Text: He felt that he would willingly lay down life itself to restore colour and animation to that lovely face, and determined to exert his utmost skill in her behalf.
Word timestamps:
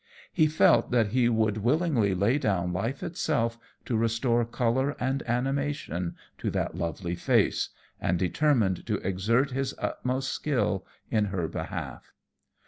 He 0.33 0.47
felt 0.47 0.89
that 0.89 1.09
he 1.09 1.29
would 1.29 1.57
willingly 1.57 2.15
lay 2.15 2.39
down 2.39 2.73
life 2.73 3.03
itself 3.03 3.59
to 3.85 3.95
restore 3.95 4.43
colour 4.45 4.95
and 4.99 5.21
animation 5.29 6.15
to 6.39 6.49
that 6.49 6.73
lovely 6.73 7.13
face, 7.13 7.69
and 7.99 8.17
determined 8.17 8.87
to 8.87 8.95
exert 9.07 9.51
his 9.51 9.75
utmost 9.77 10.31
skill 10.31 10.87
in 11.11 11.25
her 11.25 11.47
behalf. 11.47 12.13